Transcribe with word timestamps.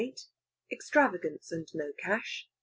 EXTRAVAGANCE, 0.71 1.51
AND 1.51 1.67
NO 1.75 1.93
CASH. 1.95 2.49